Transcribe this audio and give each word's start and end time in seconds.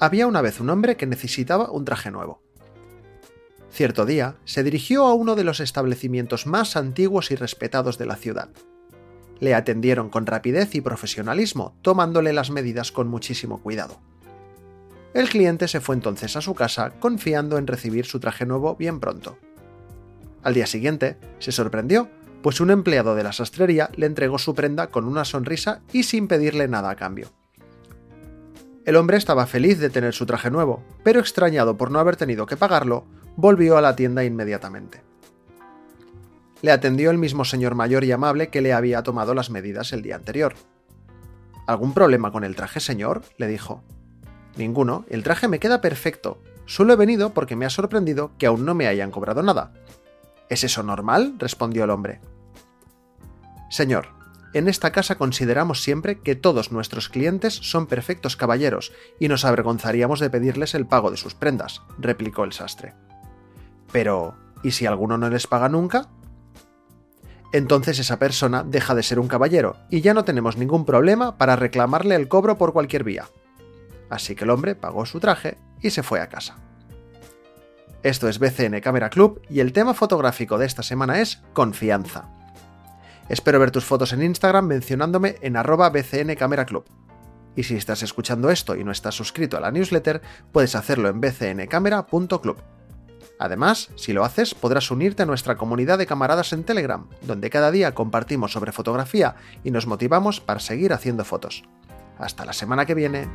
había 0.00 0.26
una 0.26 0.42
vez 0.42 0.60
un 0.60 0.70
hombre 0.70 0.96
que 0.96 1.06
necesitaba 1.06 1.70
un 1.70 1.84
traje 1.84 2.10
nuevo. 2.10 2.42
Cierto 3.70 4.06
día, 4.06 4.36
se 4.44 4.62
dirigió 4.62 5.06
a 5.06 5.14
uno 5.14 5.34
de 5.36 5.44
los 5.44 5.60
establecimientos 5.60 6.46
más 6.46 6.76
antiguos 6.76 7.30
y 7.30 7.36
respetados 7.36 7.98
de 7.98 8.06
la 8.06 8.16
ciudad. 8.16 8.48
Le 9.40 9.54
atendieron 9.54 10.08
con 10.08 10.26
rapidez 10.26 10.74
y 10.74 10.80
profesionalismo, 10.80 11.76
tomándole 11.82 12.32
las 12.32 12.50
medidas 12.50 12.90
con 12.90 13.08
muchísimo 13.08 13.62
cuidado. 13.62 14.00
El 15.14 15.28
cliente 15.28 15.68
se 15.68 15.80
fue 15.80 15.94
entonces 15.94 16.36
a 16.36 16.40
su 16.40 16.54
casa 16.54 16.90
confiando 16.98 17.58
en 17.58 17.66
recibir 17.66 18.06
su 18.06 18.20
traje 18.20 18.46
nuevo 18.46 18.74
bien 18.76 19.00
pronto. 19.00 19.38
Al 20.42 20.54
día 20.54 20.66
siguiente, 20.66 21.16
se 21.38 21.52
sorprendió, 21.52 22.08
pues 22.42 22.60
un 22.60 22.70
empleado 22.70 23.14
de 23.14 23.22
la 23.22 23.32
sastrería 23.32 23.90
le 23.96 24.06
entregó 24.06 24.38
su 24.38 24.54
prenda 24.54 24.88
con 24.88 25.04
una 25.04 25.24
sonrisa 25.24 25.82
y 25.92 26.04
sin 26.04 26.28
pedirle 26.28 26.68
nada 26.68 26.90
a 26.90 26.96
cambio. 26.96 27.37
El 28.88 28.96
hombre 28.96 29.18
estaba 29.18 29.44
feliz 29.44 29.78
de 29.80 29.90
tener 29.90 30.14
su 30.14 30.24
traje 30.24 30.50
nuevo, 30.50 30.82
pero 31.02 31.20
extrañado 31.20 31.76
por 31.76 31.90
no 31.90 31.98
haber 31.98 32.16
tenido 32.16 32.46
que 32.46 32.56
pagarlo, 32.56 33.04
volvió 33.36 33.76
a 33.76 33.82
la 33.82 33.94
tienda 33.94 34.24
inmediatamente. 34.24 35.02
Le 36.62 36.72
atendió 36.72 37.10
el 37.10 37.18
mismo 37.18 37.44
señor 37.44 37.74
mayor 37.74 38.02
y 38.04 38.12
amable 38.12 38.48
que 38.48 38.62
le 38.62 38.72
había 38.72 39.02
tomado 39.02 39.34
las 39.34 39.50
medidas 39.50 39.92
el 39.92 40.00
día 40.00 40.16
anterior. 40.16 40.54
¿Algún 41.66 41.92
problema 41.92 42.32
con 42.32 42.44
el 42.44 42.56
traje, 42.56 42.80
señor? 42.80 43.20
le 43.36 43.46
dijo. 43.46 43.84
Ninguno, 44.56 45.04
el 45.10 45.22
traje 45.22 45.48
me 45.48 45.60
queda 45.60 45.82
perfecto. 45.82 46.42
Solo 46.64 46.94
he 46.94 46.96
venido 46.96 47.34
porque 47.34 47.56
me 47.56 47.66
ha 47.66 47.70
sorprendido 47.70 48.30
que 48.38 48.46
aún 48.46 48.64
no 48.64 48.74
me 48.74 48.86
hayan 48.86 49.10
cobrado 49.10 49.42
nada. 49.42 49.74
¿Es 50.48 50.64
eso 50.64 50.82
normal? 50.82 51.34
respondió 51.36 51.84
el 51.84 51.90
hombre. 51.90 52.22
Señor, 53.68 54.17
en 54.54 54.68
esta 54.68 54.92
casa 54.92 55.16
consideramos 55.16 55.82
siempre 55.82 56.20
que 56.20 56.34
todos 56.34 56.72
nuestros 56.72 57.08
clientes 57.08 57.54
son 57.54 57.86
perfectos 57.86 58.36
caballeros 58.36 58.92
y 59.20 59.28
nos 59.28 59.44
avergonzaríamos 59.44 60.20
de 60.20 60.30
pedirles 60.30 60.74
el 60.74 60.86
pago 60.86 61.10
de 61.10 61.18
sus 61.18 61.34
prendas, 61.34 61.82
replicó 61.98 62.44
el 62.44 62.52
sastre. 62.52 62.94
Pero, 63.92 64.36
¿y 64.62 64.70
si 64.70 64.86
alguno 64.86 65.18
no 65.18 65.28
les 65.28 65.46
paga 65.46 65.68
nunca? 65.68 66.08
Entonces 67.52 67.98
esa 67.98 68.18
persona 68.18 68.62
deja 68.62 68.94
de 68.94 69.02
ser 69.02 69.18
un 69.18 69.28
caballero 69.28 69.76
y 69.90 70.00
ya 70.00 70.14
no 70.14 70.24
tenemos 70.24 70.56
ningún 70.56 70.84
problema 70.84 71.36
para 71.36 71.56
reclamarle 71.56 72.14
el 72.14 72.28
cobro 72.28 72.58
por 72.58 72.72
cualquier 72.72 73.04
vía. 73.04 73.26
Así 74.10 74.34
que 74.34 74.44
el 74.44 74.50
hombre 74.50 74.74
pagó 74.74 75.04
su 75.06 75.20
traje 75.20 75.58
y 75.80 75.90
se 75.90 76.02
fue 76.02 76.20
a 76.20 76.28
casa. 76.28 76.56
Esto 78.02 78.28
es 78.28 78.38
BCN 78.38 78.80
Camera 78.80 79.10
Club 79.10 79.42
y 79.50 79.60
el 79.60 79.72
tema 79.72 79.92
fotográfico 79.92 80.56
de 80.56 80.66
esta 80.66 80.82
semana 80.82 81.20
es 81.20 81.42
confianza. 81.52 82.37
Espero 83.28 83.60
ver 83.60 83.70
tus 83.70 83.84
fotos 83.84 84.12
en 84.12 84.22
Instagram 84.22 84.66
mencionándome 84.66 85.36
en 85.42 85.56
arroba 85.56 85.90
BCN 85.90 86.34
Camera 86.36 86.64
Club. 86.64 86.84
Y 87.56 87.64
si 87.64 87.74
estás 87.74 88.02
escuchando 88.02 88.50
esto 88.50 88.76
y 88.76 88.84
no 88.84 88.92
estás 88.92 89.16
suscrito 89.16 89.56
a 89.56 89.60
la 89.60 89.70
newsletter, 89.70 90.22
puedes 90.52 90.74
hacerlo 90.74 91.08
en 91.08 91.20
bcncamera.club. 91.20 92.56
Además, 93.38 93.90
si 93.96 94.12
lo 94.12 94.24
haces, 94.24 94.54
podrás 94.54 94.90
unirte 94.90 95.22
a 95.22 95.26
nuestra 95.26 95.56
comunidad 95.56 95.98
de 95.98 96.06
camaradas 96.06 96.52
en 96.52 96.64
Telegram, 96.64 97.08
donde 97.22 97.50
cada 97.50 97.70
día 97.70 97.94
compartimos 97.94 98.52
sobre 98.52 98.72
fotografía 98.72 99.36
y 99.62 99.70
nos 99.70 99.86
motivamos 99.86 100.40
para 100.40 100.60
seguir 100.60 100.92
haciendo 100.92 101.24
fotos. 101.24 101.64
Hasta 102.18 102.44
la 102.44 102.52
semana 102.52 102.84
que 102.84 102.94
viene. 102.94 103.28